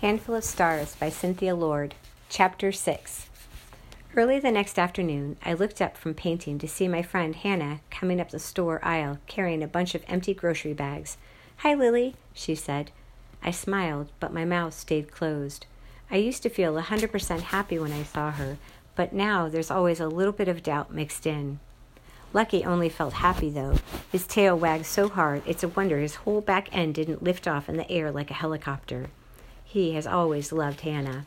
Handful 0.00 0.36
of 0.36 0.44
Stars 0.44 0.94
by 0.94 1.10
Cynthia 1.10 1.56
Lord, 1.56 1.96
Chapter 2.28 2.70
6. 2.70 3.26
Early 4.14 4.38
the 4.38 4.52
next 4.52 4.78
afternoon, 4.78 5.36
I 5.44 5.54
looked 5.54 5.82
up 5.82 5.96
from 5.96 6.14
painting 6.14 6.60
to 6.60 6.68
see 6.68 6.86
my 6.86 7.02
friend 7.02 7.34
Hannah 7.34 7.80
coming 7.90 8.20
up 8.20 8.30
the 8.30 8.38
store 8.38 8.78
aisle 8.84 9.18
carrying 9.26 9.60
a 9.60 9.66
bunch 9.66 9.96
of 9.96 10.04
empty 10.06 10.34
grocery 10.34 10.72
bags. 10.72 11.16
Hi, 11.58 11.74
Lily, 11.74 12.14
she 12.32 12.54
said. 12.54 12.92
I 13.42 13.50
smiled, 13.50 14.12
but 14.20 14.32
my 14.32 14.44
mouth 14.44 14.72
stayed 14.72 15.10
closed. 15.10 15.66
I 16.12 16.18
used 16.18 16.44
to 16.44 16.48
feel 16.48 16.78
a 16.78 16.82
100% 16.82 17.40
happy 17.40 17.80
when 17.80 17.92
I 17.92 18.04
saw 18.04 18.30
her, 18.30 18.56
but 18.94 19.12
now 19.12 19.48
there's 19.48 19.70
always 19.70 19.98
a 19.98 20.06
little 20.06 20.32
bit 20.32 20.46
of 20.46 20.62
doubt 20.62 20.94
mixed 20.94 21.26
in. 21.26 21.58
Lucky 22.32 22.64
only 22.64 22.88
felt 22.88 23.14
happy, 23.14 23.50
though. 23.50 23.74
His 24.12 24.28
tail 24.28 24.56
wagged 24.56 24.86
so 24.86 25.08
hard 25.08 25.42
it's 25.44 25.64
a 25.64 25.68
wonder 25.68 25.98
his 25.98 26.14
whole 26.14 26.40
back 26.40 26.68
end 26.70 26.94
didn't 26.94 27.24
lift 27.24 27.48
off 27.48 27.68
in 27.68 27.76
the 27.76 27.90
air 27.90 28.12
like 28.12 28.30
a 28.30 28.34
helicopter. 28.34 29.10
He 29.70 29.92
has 29.92 30.06
always 30.06 30.50
loved 30.50 30.80
Hannah. 30.80 31.26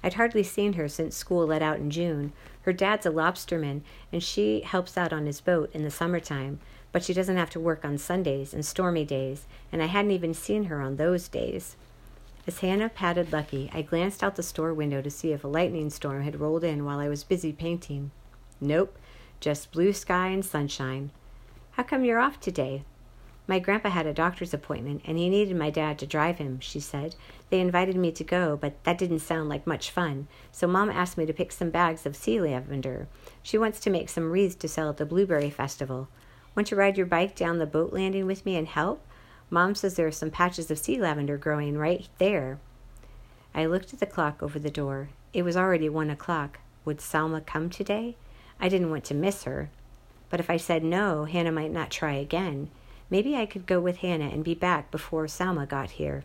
I'd 0.00 0.14
hardly 0.14 0.44
seen 0.44 0.74
her 0.74 0.88
since 0.88 1.16
school 1.16 1.44
let 1.44 1.60
out 1.60 1.78
in 1.78 1.90
June. 1.90 2.32
Her 2.62 2.72
dad's 2.72 3.04
a 3.04 3.10
lobsterman, 3.10 3.80
and 4.12 4.22
she 4.22 4.60
helps 4.60 4.96
out 4.96 5.12
on 5.12 5.26
his 5.26 5.40
boat 5.40 5.70
in 5.74 5.82
the 5.82 5.90
summertime, 5.90 6.60
but 6.92 7.02
she 7.02 7.12
doesn't 7.12 7.36
have 7.36 7.50
to 7.50 7.58
work 7.58 7.84
on 7.84 7.98
Sundays 7.98 8.54
and 8.54 8.64
stormy 8.64 9.04
days, 9.04 9.46
and 9.72 9.82
I 9.82 9.86
hadn't 9.86 10.12
even 10.12 10.34
seen 10.34 10.66
her 10.66 10.80
on 10.80 10.96
those 10.96 11.26
days. 11.26 11.74
As 12.46 12.60
Hannah 12.60 12.88
patted 12.88 13.32
Lucky, 13.32 13.68
I 13.74 13.82
glanced 13.82 14.22
out 14.22 14.36
the 14.36 14.44
store 14.44 14.72
window 14.72 15.02
to 15.02 15.10
see 15.10 15.32
if 15.32 15.42
a 15.42 15.48
lightning 15.48 15.90
storm 15.90 16.22
had 16.22 16.38
rolled 16.38 16.62
in 16.62 16.84
while 16.84 17.00
I 17.00 17.08
was 17.08 17.24
busy 17.24 17.52
painting. 17.52 18.12
Nope, 18.60 18.96
just 19.40 19.72
blue 19.72 19.92
sky 19.92 20.28
and 20.28 20.44
sunshine. 20.44 21.10
How 21.72 21.82
come 21.82 22.04
you're 22.04 22.20
off 22.20 22.38
today? 22.38 22.84
My 23.46 23.58
grandpa 23.58 23.90
had 23.90 24.06
a 24.06 24.14
doctor's 24.14 24.54
appointment 24.54 25.02
and 25.04 25.18
he 25.18 25.28
needed 25.28 25.56
my 25.56 25.68
dad 25.68 25.98
to 25.98 26.06
drive 26.06 26.38
him, 26.38 26.60
she 26.60 26.80
said. 26.80 27.14
They 27.50 27.60
invited 27.60 27.96
me 27.96 28.10
to 28.12 28.24
go, 28.24 28.56
but 28.56 28.82
that 28.84 28.96
didn't 28.96 29.18
sound 29.18 29.50
like 29.50 29.66
much 29.66 29.90
fun. 29.90 30.28
So 30.50 30.66
mom 30.66 30.88
asked 30.88 31.18
me 31.18 31.26
to 31.26 31.32
pick 31.32 31.52
some 31.52 31.68
bags 31.70 32.06
of 32.06 32.16
sea 32.16 32.40
lavender. 32.40 33.06
She 33.42 33.58
wants 33.58 33.80
to 33.80 33.90
make 33.90 34.08
some 34.08 34.30
wreaths 34.30 34.54
to 34.56 34.68
sell 34.68 34.88
at 34.88 34.96
the 34.96 35.04
Blueberry 35.04 35.50
Festival. 35.50 36.08
Want 36.54 36.68
to 36.68 36.76
ride 36.76 36.96
your 36.96 37.06
bike 37.06 37.34
down 37.34 37.58
the 37.58 37.66
boat 37.66 37.92
landing 37.92 38.26
with 38.26 38.46
me 38.46 38.56
and 38.56 38.66
help? 38.66 39.04
Mom 39.50 39.74
says 39.74 39.94
there 39.94 40.06
are 40.06 40.12
some 40.12 40.30
patches 40.30 40.70
of 40.70 40.78
sea 40.78 40.98
lavender 40.98 41.36
growing 41.36 41.76
right 41.76 42.08
there. 42.18 42.58
I 43.54 43.66
looked 43.66 43.92
at 43.92 44.00
the 44.00 44.06
clock 44.06 44.42
over 44.42 44.58
the 44.58 44.70
door. 44.70 45.10
It 45.34 45.42
was 45.42 45.56
already 45.56 45.88
one 45.88 46.10
o'clock. 46.10 46.60
Would 46.84 46.98
Salma 46.98 47.44
come 47.44 47.68
today? 47.68 48.16
I 48.58 48.68
didn't 48.68 48.90
want 48.90 49.04
to 49.04 49.14
miss 49.14 49.44
her. 49.44 49.68
But 50.30 50.40
if 50.40 50.48
I 50.48 50.56
said 50.56 50.82
no, 50.82 51.24
Hannah 51.24 51.52
might 51.52 51.70
not 51.70 51.90
try 51.90 52.14
again. 52.14 52.70
Maybe 53.10 53.36
I 53.36 53.46
could 53.46 53.66
go 53.66 53.80
with 53.80 53.98
Hannah 53.98 54.30
and 54.30 54.42
be 54.44 54.54
back 54.54 54.90
before 54.90 55.26
Salma 55.26 55.68
got 55.68 55.92
here. 55.92 56.24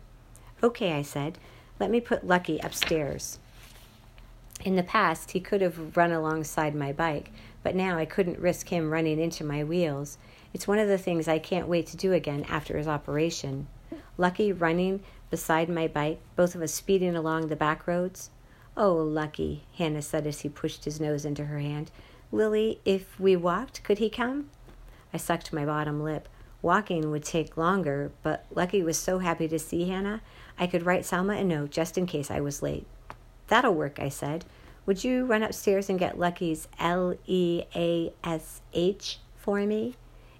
Okay, 0.62 0.92
I 0.92 1.02
said. 1.02 1.38
Let 1.78 1.90
me 1.90 2.00
put 2.00 2.26
Lucky 2.26 2.58
upstairs. 2.58 3.38
In 4.64 4.76
the 4.76 4.82
past, 4.82 5.30
he 5.30 5.40
could 5.40 5.62
have 5.62 5.96
run 5.96 6.12
alongside 6.12 6.74
my 6.74 6.92
bike, 6.92 7.32
but 7.62 7.74
now 7.74 7.96
I 7.96 8.04
couldn't 8.04 8.38
risk 8.38 8.68
him 8.68 8.90
running 8.90 9.18
into 9.18 9.44
my 9.44 9.64
wheels. 9.64 10.18
It's 10.52 10.68
one 10.68 10.78
of 10.78 10.88
the 10.88 10.98
things 10.98 11.28
I 11.28 11.38
can't 11.38 11.68
wait 11.68 11.86
to 11.88 11.96
do 11.96 12.12
again 12.12 12.44
after 12.48 12.76
his 12.76 12.88
operation. 12.88 13.68
Lucky 14.18 14.52
running 14.52 15.02
beside 15.30 15.68
my 15.68 15.86
bike, 15.88 16.20
both 16.36 16.54
of 16.54 16.60
us 16.60 16.74
speeding 16.74 17.16
along 17.16 17.46
the 17.46 17.56
back 17.56 17.86
roads. 17.86 18.30
Oh, 18.76 18.94
Lucky, 18.94 19.64
Hannah 19.76 20.02
said 20.02 20.26
as 20.26 20.40
he 20.40 20.48
pushed 20.48 20.84
his 20.84 21.00
nose 21.00 21.24
into 21.24 21.46
her 21.46 21.58
hand. 21.58 21.90
Lily, 22.32 22.80
if 22.84 23.18
we 23.18 23.36
walked, 23.36 23.82
could 23.82 23.98
he 23.98 24.10
come? 24.10 24.50
I 25.12 25.16
sucked 25.16 25.52
my 25.52 25.64
bottom 25.64 26.02
lip. 26.02 26.28
Walking 26.62 27.10
would 27.10 27.24
take 27.24 27.56
longer, 27.56 28.12
but 28.22 28.44
Lucky 28.54 28.82
was 28.82 28.98
so 28.98 29.18
happy 29.18 29.48
to 29.48 29.58
see 29.58 29.88
Hannah, 29.88 30.20
I 30.58 30.66
could 30.66 30.84
write 30.84 31.02
Salma 31.02 31.40
a 31.40 31.44
note 31.44 31.70
just 31.70 31.96
in 31.96 32.06
case 32.06 32.30
I 32.30 32.40
was 32.40 32.62
late. 32.62 32.86
That'll 33.48 33.74
work, 33.74 33.98
I 33.98 34.10
said. 34.10 34.44
Would 34.86 35.04
you 35.04 35.24
run 35.24 35.42
upstairs 35.42 35.88
and 35.88 35.98
get 35.98 36.18
Lucky's 36.18 36.68
L 36.78 37.14
E 37.26 37.62
A 37.74 38.12
S 38.22 38.60
H 38.72 39.18
for 39.36 39.58
me? 39.60 39.96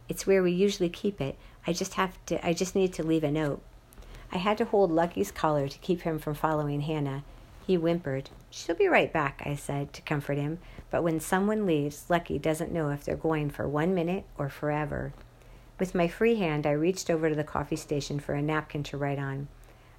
It's 0.09 0.27
where 0.27 0.43
we 0.43 0.53
usually 0.53 0.89
keep 0.89 1.21
it. 1.21 1.39
I 1.67 1.73
just 1.73 1.95
have 1.95 2.19
to 2.27 2.47
I 2.47 2.53
just 2.53 2.75
need 2.75 2.93
to 2.95 3.03
leave 3.03 3.25
a 3.25 3.31
note. 3.31 3.63
I 4.33 4.39
had 4.39 4.59
to 4.59 4.65
hold 4.65 4.91
Lucky's 4.91 5.31
collar 5.31 5.69
to 5.69 5.79
keep 5.79 6.03
him 6.03 6.19
from 6.19 6.35
following 6.35 6.83
Hannah. 6.83 7.25
He 7.67 7.77
whimpered. 7.77 8.31
She'll 8.51 8.75
be 8.75 8.89
right 8.89 9.13
back, 9.13 9.43
I 9.45 9.55
said 9.55 9.93
to 9.93 10.03
comfort 10.03 10.37
him. 10.39 10.59
But 10.91 11.03
when 11.03 11.21
someone 11.21 11.67
leaves, 11.67 12.07
Lucky 12.09 12.39
doesn't 12.39 12.73
know 12.73 12.91
if 12.91 13.05
they're 13.05 13.17
going 13.17 13.51
for 13.51 13.69
one 13.69 13.95
minute 13.95 14.25
or 14.37 14.49
forever. 14.49 15.13
With 15.81 15.95
my 15.95 16.09
free 16.09 16.35
hand, 16.35 16.67
I 16.67 16.73
reached 16.73 17.09
over 17.09 17.31
to 17.31 17.35
the 17.35 17.43
coffee 17.43 17.75
station 17.75 18.21
for 18.21 18.35
a 18.35 18.43
napkin 18.43 18.83
to 18.83 18.99
write 18.99 19.19
on. 19.19 19.49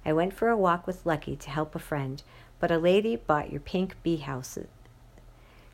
I 0.06 0.12
went 0.12 0.32
for 0.32 0.48
a 0.48 0.56
walk 0.56 0.86
with 0.86 1.04
Lucky 1.04 1.34
to 1.34 1.50
help 1.50 1.74
a 1.74 1.80
friend, 1.80 2.22
but 2.60 2.70
a 2.70 2.78
lady 2.78 3.16
bought 3.16 3.50
your 3.50 3.60
pink 3.60 3.96
bee 4.04 4.18
houses. 4.18 4.68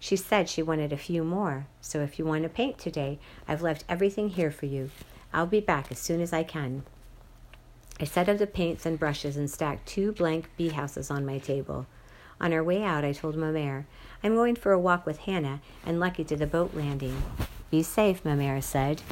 She 0.00 0.16
said 0.16 0.48
she 0.48 0.62
wanted 0.62 0.94
a 0.94 0.96
few 0.96 1.24
more, 1.24 1.66
so 1.82 2.00
if 2.00 2.18
you 2.18 2.24
want 2.24 2.44
to 2.44 2.48
paint 2.48 2.78
today, 2.78 3.18
I've 3.46 3.60
left 3.60 3.84
everything 3.86 4.30
here 4.30 4.50
for 4.50 4.64
you. 4.64 4.90
I'll 5.30 5.46
be 5.46 5.60
back 5.60 5.92
as 5.92 5.98
soon 5.98 6.22
as 6.22 6.32
I 6.32 6.42
can. 6.42 6.84
I 8.00 8.04
set 8.04 8.30
up 8.30 8.38
the 8.38 8.46
paints 8.46 8.86
and 8.86 8.98
brushes 8.98 9.36
and 9.36 9.50
stacked 9.50 9.86
two 9.86 10.12
blank 10.12 10.48
bee 10.56 10.70
houses 10.70 11.10
on 11.10 11.26
my 11.26 11.36
table. 11.36 11.86
On 12.40 12.54
our 12.54 12.64
way 12.64 12.82
out, 12.82 13.04
I 13.04 13.12
told 13.12 13.36
Mamere, 13.36 13.84
I'm 14.24 14.34
going 14.34 14.56
for 14.56 14.72
a 14.72 14.80
walk 14.80 15.04
with 15.04 15.18
Hannah 15.18 15.60
and 15.84 16.00
Lucky 16.00 16.24
to 16.24 16.36
the 16.36 16.46
boat 16.46 16.72
landing. 16.74 17.22
Be 17.70 17.82
safe, 17.82 18.24
Mamere 18.24 18.62
said. 18.62 19.02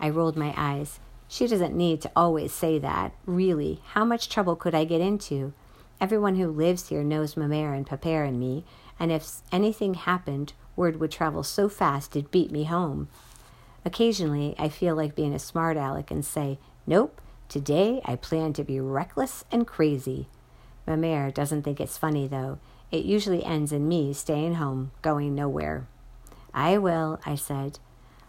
I 0.00 0.10
rolled 0.10 0.36
my 0.36 0.54
eyes. 0.56 1.00
She 1.28 1.46
doesn't 1.46 1.76
need 1.76 2.00
to 2.02 2.10
always 2.14 2.52
say 2.52 2.78
that. 2.78 3.12
Really, 3.24 3.80
how 3.88 4.04
much 4.04 4.28
trouble 4.28 4.56
could 4.56 4.74
I 4.74 4.84
get 4.84 5.00
into? 5.00 5.52
Everyone 6.00 6.36
who 6.36 6.48
lives 6.48 6.88
here 6.88 7.02
knows 7.02 7.34
Mamere 7.34 7.74
and 7.74 7.86
Pepere 7.86 8.24
and 8.24 8.38
me, 8.38 8.64
and 8.98 9.10
if 9.10 9.40
anything 9.50 9.94
happened, 9.94 10.52
word 10.76 11.00
would 11.00 11.10
travel 11.10 11.42
so 11.42 11.68
fast 11.68 12.14
it'd 12.14 12.30
beat 12.30 12.50
me 12.50 12.64
home. 12.64 13.08
Occasionally, 13.84 14.54
I 14.58 14.68
feel 14.68 14.94
like 14.94 15.14
being 15.14 15.34
a 15.34 15.38
smart 15.38 15.76
aleck 15.76 16.10
and 16.10 16.24
say, 16.24 16.58
Nope, 16.86 17.20
today 17.48 18.00
I 18.04 18.16
plan 18.16 18.52
to 18.54 18.64
be 18.64 18.80
reckless 18.80 19.44
and 19.50 19.66
crazy. 19.66 20.28
Mamere 20.86 21.32
doesn't 21.32 21.62
think 21.62 21.80
it's 21.80 21.98
funny, 21.98 22.26
though. 22.28 22.58
It 22.92 23.04
usually 23.04 23.44
ends 23.44 23.72
in 23.72 23.88
me 23.88 24.12
staying 24.12 24.54
home, 24.54 24.92
going 25.02 25.34
nowhere. 25.34 25.86
I 26.54 26.78
will, 26.78 27.20
I 27.26 27.34
said. 27.34 27.78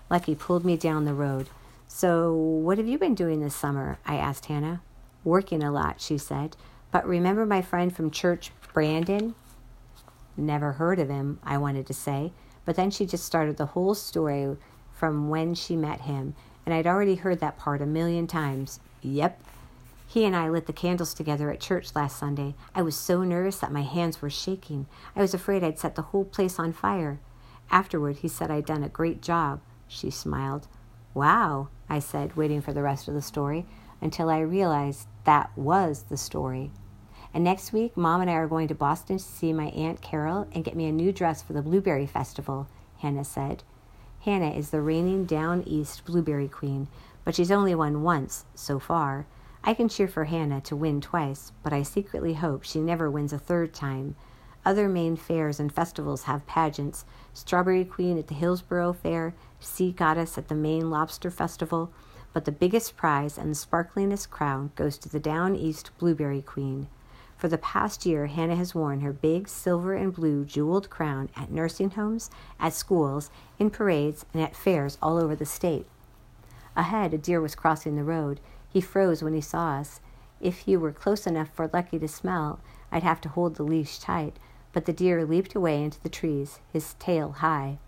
Lucky 0.10 0.36
pulled 0.36 0.66
me 0.66 0.78
down 0.78 1.06
the 1.06 1.14
road. 1.14 1.50
So, 1.88 2.34
what 2.34 2.78
have 2.78 2.88
you 2.88 2.98
been 2.98 3.16
doing 3.16 3.40
this 3.40 3.56
summer? 3.56 3.98
I 4.06 4.18
asked 4.18 4.46
Hannah. 4.46 4.82
Working 5.24 5.64
a 5.64 5.72
lot, 5.72 6.02
she 6.02 6.18
said. 6.18 6.56
But 6.92 7.08
remember 7.08 7.46
my 7.46 7.62
friend 7.62 7.96
from 7.96 8.12
church, 8.12 8.52
Brandon? 8.74 9.36
Never 10.36 10.74
heard 10.74 11.00
of 11.00 11.10
him, 11.10 11.40
I 11.44 11.58
wanted 11.58 11.88
to 11.88 11.94
say. 11.94 12.34
But 12.66 12.76
then 12.76 12.92
she 12.92 13.06
just 13.06 13.26
started 13.26 13.58
the 13.58 13.68
whole 13.68 13.96
story 13.96 14.58
from 14.92 15.30
when 15.30 15.56
she 15.56 15.76
met 15.76 16.02
him, 16.02 16.36
and 16.66 16.74
I'd 16.74 16.88
already 16.88 17.16
heard 17.16 17.40
that 17.40 17.58
part 17.58 17.82
a 17.82 17.86
million 17.86 18.28
times. 18.28 18.80
Yep. 19.02 19.42
He 20.08 20.26
and 20.26 20.36
I 20.36 20.50
lit 20.50 20.68
the 20.68 20.74
candles 20.74 21.14
together 21.14 21.52
at 21.52 21.60
church 21.60 21.96
last 21.96 22.18
Sunday. 22.18 22.56
I 22.76 22.82
was 22.82 22.96
so 22.96 23.24
nervous 23.24 23.58
that 23.60 23.72
my 23.72 23.82
hands 23.82 24.22
were 24.22 24.30
shaking. 24.30 24.88
I 25.16 25.22
was 25.22 25.34
afraid 25.34 25.64
I'd 25.64 25.80
set 25.80 25.96
the 25.96 26.02
whole 26.02 26.26
place 26.26 26.60
on 26.60 26.74
fire. 26.74 27.20
Afterward, 27.72 28.18
he 28.18 28.28
said 28.28 28.50
I'd 28.52 28.66
done 28.66 28.84
a 28.84 28.90
great 28.90 29.22
job. 29.22 29.62
She 29.88 30.10
smiled. 30.10 30.68
Wow, 31.18 31.70
I 31.90 31.98
said, 31.98 32.38
waiting 32.38 32.62
for 32.62 32.74
the 32.74 32.84
rest 32.84 33.08
of 33.08 33.16
the 33.16 33.24
story, 33.24 33.66
until 34.02 34.30
I 34.30 34.38
realized 34.42 35.08
that 35.24 35.50
was 35.58 36.04
the 36.04 36.16
story. 36.16 36.70
And 37.34 37.44
next 37.44 37.74
week, 37.74 37.98
Mom 37.98 38.22
and 38.22 38.30
I 38.30 38.36
are 38.36 38.48
going 38.48 38.68
to 38.68 38.76
Boston 38.76 39.18
to 39.18 39.24
see 39.24 39.52
my 39.52 39.70
Aunt 39.70 40.00
Carol 40.00 40.48
and 40.52 40.64
get 40.64 40.76
me 40.76 40.86
a 40.86 40.92
new 40.92 41.12
dress 41.12 41.42
for 41.42 41.54
the 41.54 41.64
Blueberry 41.64 42.06
Festival, 42.06 42.68
Hannah 43.00 43.24
said. 43.24 43.64
Hannah 44.20 44.52
is 44.52 44.70
the 44.70 44.80
reigning 44.80 45.26
down 45.26 45.64
east 45.66 46.06
blueberry 46.06 46.48
queen, 46.48 46.88
but 47.26 47.34
she's 47.34 47.50
only 47.50 47.74
won 47.74 48.04
once 48.04 48.46
so 48.54 48.78
far. 48.78 49.26
I 49.64 49.74
can 49.74 49.90
cheer 49.90 50.08
for 50.08 50.26
Hannah 50.26 50.62
to 50.62 50.76
win 50.76 51.02
twice, 51.02 51.52
but 51.64 51.74
I 51.74 51.82
secretly 51.82 52.36
hope 52.36 52.62
she 52.62 52.80
never 52.80 53.10
wins 53.10 53.34
a 53.34 53.40
third 53.40 53.74
time. 53.74 54.16
Other 54.68 54.90
Maine 54.90 55.16
fairs 55.16 55.62
and 55.62 55.72
festivals 55.72 56.24
have 56.24 56.46
pageants 56.46 57.06
Strawberry 57.32 57.86
Queen 57.86 58.18
at 58.18 58.28
the 58.28 58.34
Hillsborough 58.34 58.92
Fair, 58.92 59.34
Sea 59.62 59.94
Goddess 59.94 60.38
at 60.38 60.50
the 60.50 60.56
Maine 60.56 60.90
Lobster 60.90 61.32
Festival, 61.32 61.90
but 62.34 62.44
the 62.44 62.52
biggest 62.52 62.98
prize 62.98 63.38
and 63.38 63.52
the 63.52 63.56
sparklingest 63.56 64.30
crown 64.30 64.72
goes 64.76 64.98
to 64.98 65.08
the 65.08 65.22
Down 65.22 65.56
East 65.56 65.92
Blueberry 65.98 66.42
Queen. 66.42 66.90
For 67.38 67.48
the 67.48 67.58
past 67.58 68.06
year, 68.06 68.26
Hannah 68.26 68.58
has 68.58 68.76
worn 68.76 69.00
her 69.00 69.14
big 69.14 69.48
silver 69.48 69.94
and 69.94 70.14
blue 70.14 70.44
jeweled 70.44 70.90
crown 70.90 71.30
at 71.38 71.50
nursing 71.50 71.92
homes, 71.92 72.30
at 72.60 72.74
schools, 72.74 73.32
in 73.58 73.70
parades, 73.70 74.26
and 74.34 74.44
at 74.44 74.54
fairs 74.54 74.98
all 75.02 75.18
over 75.18 75.34
the 75.34 75.46
state. 75.46 75.86
Ahead, 76.76 77.14
a 77.14 77.18
deer 77.18 77.40
was 77.40 77.56
crossing 77.56 77.96
the 77.96 78.04
road. 78.04 78.42
He 78.68 78.82
froze 78.82 79.24
when 79.24 79.34
he 79.34 79.40
saw 79.40 79.78
us. 79.80 80.02
If 80.42 80.60
he 80.60 80.76
were 80.76 80.92
close 80.92 81.26
enough 81.26 81.52
for 81.54 81.70
Lucky 81.72 81.98
to 82.00 82.08
smell, 82.10 82.60
I'd 82.92 83.04
have 83.04 83.22
to 83.22 83.30
hold 83.30 83.56
the 83.56 83.64
leash 83.64 84.00
tight, 84.00 84.38
but 84.78 84.86
the 84.86 84.94
deer 84.94 85.26
leaped 85.26 85.56
away 85.56 85.82
into 85.84 86.00
the 86.04 86.08
trees, 86.08 86.60
his 86.72 86.94
tail 87.00 87.32
high. 87.32 87.80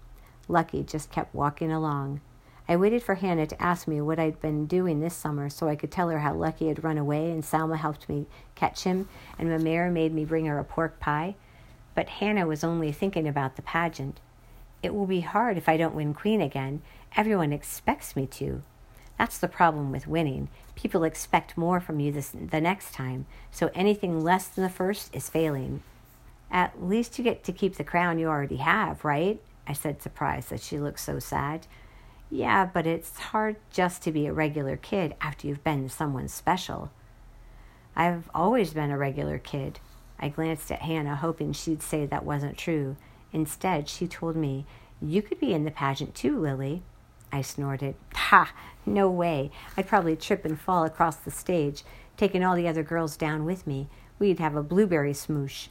Lucky 0.48 0.82
just 0.82 1.12
kept 1.12 1.36
walking 1.36 1.72
along. 1.72 2.20
I 2.68 2.78
waited 2.78 3.04
for 3.04 3.14
Hannah 3.14 3.46
to 3.46 3.62
ask 3.62 3.88
me 3.88 4.02
what 4.02 4.18
I'd 4.18 4.42
been 4.42 4.66
doing 4.66 5.00
this 5.00 5.14
summer 5.14 5.52
so 5.52 5.68
I 5.68 5.76
could 5.76 5.92
tell 5.92 6.10
her 6.10 6.18
how 6.18 6.34
Lucky 6.34 6.68
had 6.68 6.84
run 6.84 6.98
away 6.98 7.30
and 7.30 7.44
Salma 7.44 7.78
helped 7.78 8.10
me 8.10 8.26
catch 8.56 8.86
him 8.86 9.08
and 9.38 9.50
Mamere 9.50 9.92
made 9.92 10.16
me 10.16 10.26
bring 10.26 10.48
her 10.48 10.58
a 10.58 10.64
pork 10.64 11.00
pie. 11.00 11.36
But 11.94 12.10
Hannah 12.10 12.48
was 12.48 12.64
only 12.64 12.92
thinking 12.92 13.28
about 13.28 13.56
the 13.56 13.62
pageant. 13.62 14.20
It 14.82 14.96
will 14.96 15.06
be 15.06 15.22
hard 15.22 15.58
if 15.58 15.70
I 15.70 15.78
don't 15.78 15.94
win 15.94 16.16
queen 16.16 16.42
again. 16.42 16.82
Everyone 17.16 17.54
expects 17.54 18.16
me 18.16 18.26
to. 18.26 18.64
That's 19.20 19.38
the 19.38 19.48
problem 19.48 19.92
with 19.92 20.08
winning. 20.08 20.50
People 20.74 21.04
expect 21.04 21.56
more 21.56 21.80
from 21.80 22.00
you 22.00 22.12
this, 22.12 22.30
the 22.30 22.60
next 22.60 22.96
time, 22.96 23.28
so 23.52 23.70
anything 23.76 24.24
less 24.24 24.48
than 24.48 24.64
the 24.64 24.72
first 24.72 25.16
is 25.16 25.30
failing. 25.30 25.84
At 26.52 26.84
least 26.84 27.18
you 27.18 27.24
get 27.24 27.44
to 27.44 27.52
keep 27.52 27.76
the 27.76 27.84
crown 27.84 28.20
you 28.20 28.28
already 28.28 28.58
have, 28.58 29.06
right? 29.06 29.42
I 29.68 29.74
said, 29.74 30.02
surprised 30.02 30.50
that 30.50 30.62
she 30.62 30.80
looked 30.80 31.00
so 31.00 31.20
sad. 31.20 31.68
Yeah, 32.32 32.66
but 32.66 32.88
it's 32.88 33.18
hard 33.20 33.58
just 33.72 34.02
to 34.04 34.12
be 34.12 34.28
a 34.28 34.34
regular 34.34 34.78
kid 34.78 35.16
after 35.22 35.48
you've 35.48 35.64
been 35.64 35.90
someone 35.90 36.28
special. 36.28 36.92
I've 37.96 38.30
always 38.34 38.74
been 38.74 38.92
a 38.92 38.98
regular 38.98 39.38
kid. 39.38 39.80
I 40.20 40.30
glanced 40.30 40.72
at 40.72 40.82
Hannah, 40.82 41.16
hoping 41.16 41.54
she'd 41.54 41.82
say 41.82 42.06
that 42.06 42.26
wasn't 42.26 42.58
true. 42.58 42.98
Instead, 43.32 43.88
she 43.88 44.08
told 44.08 44.36
me, 44.36 44.66
You 45.02 45.22
could 45.22 45.40
be 45.40 45.54
in 45.54 45.66
the 45.66 45.72
pageant 45.72 46.16
too, 46.16 46.40
Lily. 46.40 46.82
I 47.32 47.42
snorted. 47.42 47.96
Ha! 48.14 48.52
No 48.86 49.10
way. 49.10 49.52
I'd 49.78 49.88
probably 49.88 50.16
trip 50.16 50.46
and 50.46 50.60
fall 50.60 50.84
across 50.84 51.16
the 51.16 51.32
stage, 51.32 51.84
taking 52.18 52.44
all 52.44 52.56
the 52.56 52.68
other 52.68 52.84
girls 52.84 53.18
down 53.18 53.46
with 53.46 53.68
me. 53.68 53.88
We'd 54.18 54.40
have 54.40 54.56
a 54.56 54.64
blueberry 54.64 55.14
smoosh. 55.14 55.68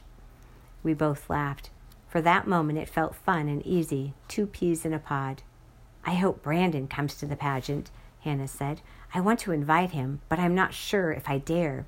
We 0.83 0.93
both 0.93 1.29
laughed. 1.29 1.69
For 2.07 2.21
that 2.21 2.47
moment, 2.47 2.79
it 2.79 2.89
felt 2.89 3.15
fun 3.15 3.47
and 3.47 3.65
easy 3.65 4.13
two 4.27 4.47
peas 4.47 4.85
in 4.85 4.93
a 4.93 4.99
pod. 4.99 5.43
I 6.05 6.15
hope 6.15 6.41
Brandon 6.41 6.87
comes 6.87 7.15
to 7.15 7.25
the 7.25 7.35
pageant, 7.35 7.91
Hannah 8.21 8.47
said. 8.47 8.81
I 9.13 9.19
want 9.19 9.39
to 9.41 9.51
invite 9.51 9.91
him, 9.91 10.21
but 10.29 10.39
I'm 10.39 10.55
not 10.55 10.73
sure 10.73 11.11
if 11.11 11.29
I 11.29 11.37
dare. 11.37 11.85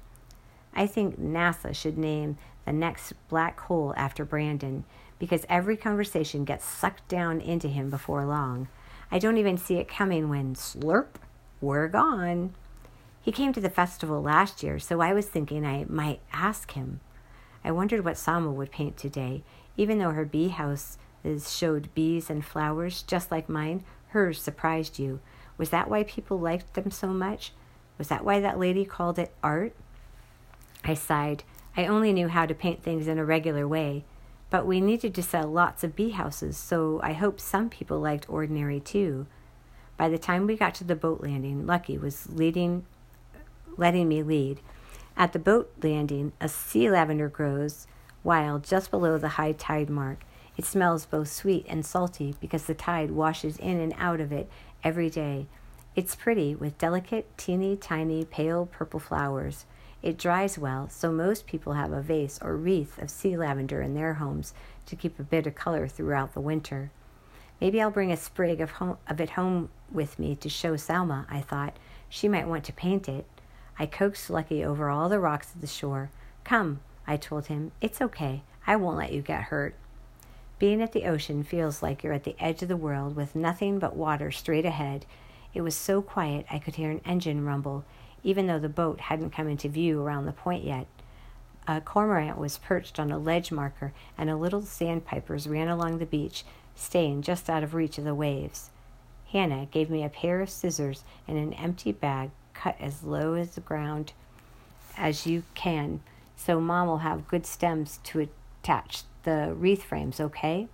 I 0.74 0.88
think 0.88 1.20
NASA 1.20 1.76
should 1.76 1.98
name 1.98 2.38
the 2.66 2.74
next 2.74 3.14
black 3.30 3.60
hole 3.62 3.94
after 3.98 4.24
Brandon 4.24 4.86
because 5.20 5.46
every 5.50 5.78
conversation 5.78 6.46
gets 6.46 6.66
sucked 6.66 7.08
down 7.08 7.42
into 7.42 7.68
him 7.68 7.90
before 7.90 8.26
long. 8.26 8.68
I 9.12 9.20
don't 9.20 9.38
even 9.38 9.58
see 9.58 9.76
it 9.76 9.88
coming 9.88 10.30
when 10.30 10.56
slurp, 10.56 11.16
we're 11.60 11.88
gone. 11.88 12.56
He 13.22 13.32
came 13.32 13.54
to 13.54 13.62
the 13.62 13.70
festival 13.70 14.22
last 14.22 14.64
year, 14.64 14.80
so 14.80 15.00
I 15.02 15.14
was 15.14 15.28
thinking 15.28 15.66
I 15.66 15.86
might 15.88 16.22
ask 16.34 16.72
him. 16.72 17.02
I 17.64 17.72
wondered 17.72 18.04
what 18.04 18.16
Salma 18.16 18.52
would 18.52 18.72
paint 18.72 18.98
today. 18.98 19.44
Even 19.78 20.00
though 20.00 20.12
her 20.12 20.26
bee 20.26 20.50
house 20.50 20.98
showed 21.48 21.94
bees 21.94 22.30
and 22.30 22.44
flowers 22.44 23.04
just 23.04 23.32
like 23.32 23.48
mine, 23.48 23.84
Hers 24.10 24.42
surprised 24.42 25.00
you. 25.00 25.20
Was 25.58 25.70
that 25.70 25.90
why 25.90 26.04
people 26.04 26.40
liked 26.40 26.74
them 26.74 26.92
so 26.92 27.08
much? 27.08 27.54
Was 27.98 28.08
that 28.10 28.26
why 28.26 28.40
that 28.40 28.60
lady 28.60 28.84
called 28.84 29.20
it 29.20 29.34
art? 29.44 29.74
I 30.84 30.96
sighed. 30.96 31.44
I 31.78 31.86
only 31.86 32.12
knew 32.12 32.28
how 32.28 32.46
to 32.46 32.56
paint 32.56 32.84
things 32.84 33.08
in 33.08 33.18
a 33.18 33.26
regular 33.26 33.68
way, 33.68 34.04
but 34.50 34.66
we 34.66 34.82
needed 34.82 35.14
to 35.16 35.24
sell 35.24 35.48
lots 35.48 35.84
of 35.84 35.96
bee 35.96 36.10
houses, 36.10 36.58
so 36.58 37.00
I 37.04 37.14
hoped 37.14 37.40
some 37.40 37.70
people 37.70 38.00
liked 38.00 38.30
ordinary 38.30 38.80
too. 38.80 39.28
By 39.96 40.10
the 40.10 40.18
time 40.18 40.48
we 40.48 40.58
got 40.58 40.74
to 40.76 40.84
the 40.84 40.96
boat 40.96 41.22
landing, 41.22 41.66
Lucky 41.66 41.98
was 41.98 42.28
leading, 42.30 42.86
letting 43.78 44.10
me 44.10 44.24
lead. 44.24 44.60
At 45.18 45.34
the 45.34 45.40
boat 45.40 45.72
landing, 45.82 46.34
a 46.40 46.48
sea 46.48 46.90
lavender 46.90 47.30
grows 47.30 47.88
wild 48.24 48.64
just 48.64 48.92
below 48.92 49.18
the 49.18 49.30
high 49.30 49.52
tide 49.52 49.90
mark. 49.90 50.24
It 50.58 50.66
smells 50.66 51.06
both 51.06 51.32
sweet 51.32 51.66
and 51.68 51.86
salty 51.86 52.36
because 52.40 52.66
the 52.66 52.74
tide 52.74 53.12
washes 53.12 53.58
in 53.58 53.80
and 53.80 53.94
out 53.98 54.20
of 54.20 54.32
it 54.32 54.50
every 54.84 55.10
day. 55.10 55.48
It's 55.96 56.16
pretty 56.16 56.56
with 56.56 56.78
delicate, 56.78 57.28
teeny 57.38 57.76
tiny, 57.76 58.26
pale 58.26 58.66
purple 58.66 59.00
flowers. 59.00 59.66
It 60.02 60.18
dries 60.18 60.58
well, 60.58 60.90
so 60.90 61.12
most 61.12 61.46
people 61.46 61.74
have 61.74 61.92
a 61.92 62.02
vase 62.02 62.40
or 62.42 62.56
wreath 62.56 62.98
of 62.98 63.10
sea 63.10 63.38
lavender 63.38 63.82
in 63.82 63.94
their 63.94 64.16
homes 64.16 64.54
to 64.88 64.96
keep 64.96 65.20
a 65.20 65.24
bit 65.24 65.46
of 65.46 65.56
color 65.56 65.88
throughout 65.88 66.34
the 66.34 66.42
winter. 66.42 66.92
Maybe 67.60 67.80
I'll 67.80 67.92
bring 67.92 68.12
a 68.12 68.18
sprig 68.18 68.62
of, 68.62 68.72
home, 68.72 68.98
of 69.08 69.22
it 69.22 69.32
home 69.32 69.70
with 69.92 70.18
me 70.18 70.36
to 70.38 70.50
show 70.50 70.74
Salma, 70.74 71.26
I 71.30 71.42
thought. 71.42 71.78
She 72.10 72.28
might 72.28 72.48
want 72.48 72.64
to 72.66 72.74
paint 72.74 73.08
it. 73.08 73.26
I 73.80 73.86
coaxed 73.86 74.30
Lucky 74.30 74.64
over 74.64 74.90
all 74.90 75.10
the 75.10 75.20
rocks 75.20 75.54
of 75.54 75.62
the 75.62 75.68
shore. 75.68 76.10
Come, 76.44 76.82
I 77.08 77.18
told 77.18 77.48
him. 77.48 77.72
It's 77.82 78.02
okay. 78.02 78.44
I 78.68 78.76
won't 78.76 78.98
let 78.98 79.12
you 79.12 79.22
get 79.22 79.44
hurt. 79.44 79.76
Being 80.60 80.82
at 80.82 80.92
the 80.92 81.06
ocean 81.06 81.44
feels 81.44 81.82
like 81.82 82.04
you're 82.04 82.14
at 82.14 82.24
the 82.24 82.36
edge 82.40 82.62
of 82.62 82.68
the 82.68 82.78
world 82.78 83.16
with 83.16 83.36
nothing 83.36 83.80
but 83.80 83.96
water 83.96 84.32
straight 84.32 84.66
ahead. 84.66 85.06
It 85.54 85.62
was 85.62 85.76
so 85.76 86.02
quiet 86.02 86.46
I 86.52 86.60
could 86.60 86.76
hear 86.76 86.92
an 86.92 87.02
engine 87.04 87.46
rumble, 87.46 87.84
even 88.24 88.46
though 88.46 88.60
the 88.60 88.70
boat 88.70 89.00
hadn't 89.00 89.32
come 89.32 89.48
into 89.48 89.68
view 89.68 90.02
around 90.02 90.26
the 90.26 90.32
point 90.32 90.64
yet. 90.64 90.86
A 91.68 91.82
cormorant 91.82 92.38
was 92.38 92.60
perched 92.60 93.00
on 93.00 93.12
a 93.12 93.18
ledge 93.18 93.52
marker, 93.52 93.94
and 94.18 94.30
a 94.30 94.36
little 94.36 94.62
sandpipers 94.62 95.48
ran 95.48 95.68
along 95.68 95.98
the 95.98 96.06
beach, 96.06 96.44
staying 96.76 97.24
just 97.24 97.50
out 97.50 97.64
of 97.64 97.74
reach 97.74 97.98
of 97.98 98.04
the 98.04 98.16
waves. 98.16 98.70
Hannah 99.32 99.66
gave 99.72 99.90
me 99.90 100.04
a 100.04 100.10
pair 100.10 100.42
of 100.42 100.50
scissors 100.50 101.04
and 101.28 101.38
an 101.38 101.54
empty 101.54 101.92
bag 101.92 102.32
cut 102.54 102.76
as 102.80 103.04
low 103.04 103.34
as 103.34 103.56
the 103.56 103.62
ground 103.62 104.14
as 104.98 105.26
you 105.26 105.44
can, 105.54 106.02
so 106.36 106.60
Mom 106.60 106.88
will 106.88 107.00
have 107.00 107.28
good 107.28 107.46
stems 107.46 108.00
to 108.04 108.28
attach 108.62 109.04
the 109.24 109.54
wreath 109.56 109.84
frames, 109.84 110.20
okay? 110.20 110.68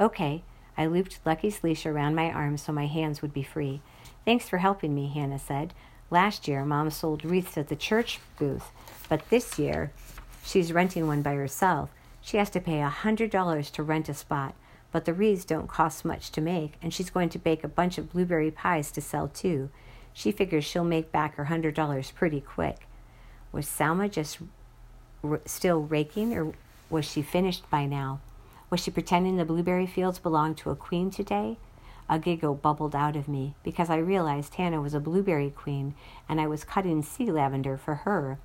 Okay. 0.00 0.42
I 0.76 0.86
looped 0.86 1.18
Lucky's 1.24 1.64
leash 1.64 1.84
around 1.86 2.14
my 2.14 2.30
arms 2.30 2.62
so 2.62 2.72
my 2.72 2.86
hands 2.86 3.20
would 3.20 3.32
be 3.32 3.42
free. 3.42 3.80
Thanks 4.24 4.48
for 4.48 4.58
helping 4.58 4.94
me, 4.94 5.08
Hannah 5.08 5.38
said. 5.38 5.74
Last 6.10 6.46
year, 6.46 6.64
Mom 6.64 6.90
sold 6.90 7.24
wreaths 7.24 7.58
at 7.58 7.68
the 7.68 7.76
church 7.76 8.20
booth, 8.38 8.70
but 9.08 9.28
this 9.28 9.58
year, 9.58 9.92
she's 10.44 10.72
renting 10.72 11.06
one 11.06 11.22
by 11.22 11.34
herself. 11.34 11.90
She 12.20 12.36
has 12.36 12.48
to 12.50 12.60
pay 12.60 12.80
a 12.80 12.90
$100 12.90 13.72
to 13.72 13.82
rent 13.82 14.08
a 14.08 14.14
spot, 14.14 14.54
but 14.92 15.04
the 15.04 15.12
wreaths 15.12 15.44
don't 15.44 15.68
cost 15.68 16.04
much 16.04 16.30
to 16.32 16.40
make, 16.40 16.74
and 16.80 16.94
she's 16.94 17.10
going 17.10 17.28
to 17.30 17.38
bake 17.38 17.64
a 17.64 17.68
bunch 17.68 17.98
of 17.98 18.12
blueberry 18.12 18.50
pies 18.50 18.90
to 18.92 19.00
sell 19.00 19.28
too. 19.28 19.70
She 20.18 20.32
figures 20.32 20.64
she'll 20.64 20.82
make 20.82 21.12
back 21.12 21.36
her 21.36 21.44
$100 21.44 22.14
pretty 22.16 22.40
quick. 22.40 22.88
Was 23.52 23.66
Salma 23.66 24.10
just 24.10 24.38
r- 25.22 25.40
still 25.44 25.82
raking, 25.82 26.36
or 26.36 26.54
was 26.90 27.04
she 27.04 27.22
finished 27.22 27.70
by 27.70 27.86
now? 27.86 28.18
Was 28.68 28.80
she 28.80 28.90
pretending 28.90 29.36
the 29.36 29.44
blueberry 29.44 29.86
fields 29.86 30.18
belonged 30.18 30.56
to 30.56 30.70
a 30.70 30.74
queen 30.74 31.12
today? 31.12 31.56
A 32.08 32.18
giggle 32.18 32.56
bubbled 32.56 32.96
out 32.96 33.14
of 33.14 33.28
me 33.28 33.54
because 33.62 33.90
I 33.90 33.98
realized 33.98 34.56
Hannah 34.56 34.80
was 34.80 34.92
a 34.92 34.98
blueberry 34.98 35.50
queen 35.50 35.94
and 36.28 36.40
I 36.40 36.48
was 36.48 36.64
cutting 36.64 37.04
sea 37.04 37.30
lavender 37.30 37.76
for 37.76 37.94
her. 37.94 38.40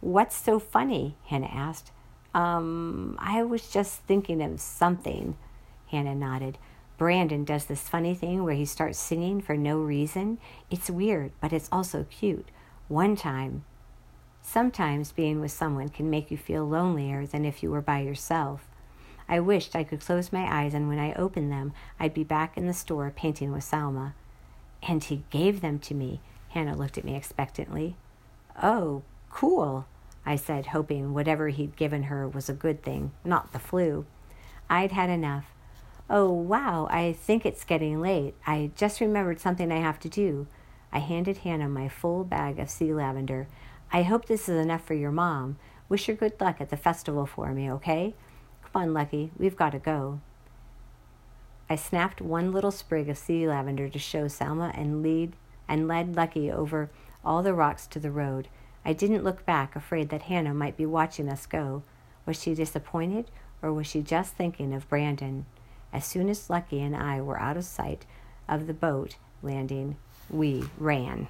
What's 0.00 0.34
so 0.34 0.58
funny? 0.58 1.14
Hannah 1.26 1.46
asked. 1.46 1.92
Um, 2.34 3.16
I 3.20 3.44
was 3.44 3.68
just 3.68 4.00
thinking 4.00 4.42
of 4.42 4.60
something. 4.60 5.36
Hannah 5.92 6.16
nodded. 6.16 6.58
Brandon 6.96 7.44
does 7.44 7.64
this 7.64 7.88
funny 7.88 8.14
thing 8.14 8.44
where 8.44 8.54
he 8.54 8.64
starts 8.64 8.98
singing 8.98 9.40
for 9.40 9.56
no 9.56 9.78
reason. 9.78 10.38
It's 10.70 10.90
weird, 10.90 11.32
but 11.40 11.52
it's 11.52 11.68
also 11.72 12.06
cute. 12.10 12.48
One 12.88 13.16
time, 13.16 13.64
Sometimes 14.46 15.10
being 15.10 15.40
with 15.40 15.50
someone 15.50 15.88
can 15.88 16.10
make 16.10 16.30
you 16.30 16.36
feel 16.36 16.68
lonelier 16.68 17.26
than 17.26 17.44
if 17.44 17.62
you 17.62 17.70
were 17.70 17.80
by 17.80 18.00
yourself. 18.00 18.68
I 19.26 19.40
wished 19.40 19.74
I 19.74 19.84
could 19.84 20.00
close 20.00 20.32
my 20.32 20.44
eyes, 20.44 20.74
and 20.74 20.86
when 20.86 20.98
I 20.98 21.14
opened 21.14 21.50
them, 21.50 21.72
I'd 21.98 22.14
be 22.14 22.24
back 22.24 22.56
in 22.56 22.66
the 22.66 22.74
store 22.74 23.10
painting 23.10 23.50
with 23.50 23.64
Salma. 23.64 24.12
And 24.82 25.02
he 25.02 25.24
gave 25.30 25.62
them 25.62 25.78
to 25.80 25.94
me. 25.94 26.20
Hannah 26.50 26.76
looked 26.76 26.98
at 26.98 27.04
me 27.04 27.16
expectantly. 27.16 27.96
Oh, 28.62 29.02
cool, 29.30 29.86
I 30.26 30.36
said, 30.36 30.66
hoping 30.66 31.14
whatever 31.14 31.48
he'd 31.48 31.74
given 31.74 32.04
her 32.04 32.28
was 32.28 32.50
a 32.50 32.54
good 32.54 32.82
thing, 32.82 33.12
not 33.24 33.52
the 33.52 33.58
flu. 33.58 34.04
I'd 34.68 34.92
had 34.92 35.08
enough. 35.08 35.46
Oh, 36.10 36.30
wow, 36.30 36.86
I 36.90 37.14
think 37.14 37.46
it's 37.46 37.64
getting 37.64 38.00
late. 38.00 38.34
I 38.46 38.70
just 38.76 39.00
remembered 39.00 39.40
something 39.40 39.72
I 39.72 39.78
have 39.78 39.98
to 40.00 40.08
do. 40.08 40.46
I 40.92 40.98
handed 40.98 41.38
Hannah 41.38 41.68
my 41.68 41.88
full 41.88 42.24
bag 42.24 42.58
of 42.58 42.68
sea 42.68 42.92
lavender. 42.92 43.48
I 43.90 44.02
hope 44.02 44.26
this 44.26 44.48
is 44.48 44.58
enough 44.58 44.84
for 44.84 44.92
your 44.92 45.10
mom. 45.10 45.56
Wish 45.88 46.06
her 46.06 46.12
good 46.12 46.38
luck 46.40 46.60
at 46.60 46.68
the 46.68 46.76
festival 46.76 47.24
for 47.24 47.52
me, 47.52 47.70
okay? 47.70 48.14
Come 48.62 48.82
on, 48.82 48.94
Lucky, 48.94 49.30
we've 49.38 49.56
got 49.56 49.70
to 49.70 49.78
go. 49.78 50.20
I 51.70 51.76
snapped 51.76 52.20
one 52.20 52.52
little 52.52 52.70
sprig 52.70 53.08
of 53.08 53.16
sea 53.16 53.48
lavender 53.48 53.88
to 53.88 53.98
show 53.98 54.26
Salma 54.26 54.78
and 54.78 55.02
lead 55.02 55.32
and 55.66 55.88
led 55.88 56.16
Lucky 56.16 56.52
over 56.52 56.90
all 57.24 57.42
the 57.42 57.54
rocks 57.54 57.86
to 57.86 57.98
the 57.98 58.10
road. 58.10 58.48
I 58.84 58.92
didn't 58.92 59.24
look 59.24 59.46
back, 59.46 59.74
afraid 59.74 60.10
that 60.10 60.22
Hannah 60.22 60.52
might 60.52 60.76
be 60.76 60.84
watching 60.84 61.30
us 61.30 61.46
go. 61.46 61.82
Was 62.26 62.40
she 62.40 62.54
disappointed, 62.54 63.30
or 63.62 63.72
was 63.72 63.86
she 63.86 64.02
just 64.02 64.34
thinking 64.34 64.74
of 64.74 64.88
Brandon? 64.90 65.46
As 65.94 66.04
soon 66.04 66.28
as 66.28 66.50
Lucky 66.50 66.82
and 66.82 66.96
I 66.96 67.20
were 67.20 67.38
out 67.38 67.56
of 67.56 67.64
sight 67.64 68.04
of 68.48 68.66
the 68.66 68.74
boat 68.74 69.14
landing, 69.44 69.96
we 70.28 70.64
ran. 70.76 71.28